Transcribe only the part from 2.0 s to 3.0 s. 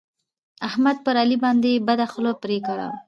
خوله پرې کړه.